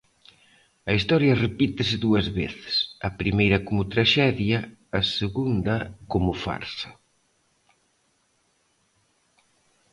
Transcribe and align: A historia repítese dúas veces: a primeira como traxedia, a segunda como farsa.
A 0.89 0.91
historia 0.97 1.39
repítese 1.45 1.95
dúas 2.05 2.27
veces: 2.39 2.75
a 3.07 3.09
primeira 3.21 3.57
como 3.67 3.87
traxedia, 3.93 4.59
a 4.99 5.01
segunda 5.19 5.75
como 6.11 6.31
farsa. 6.43 6.89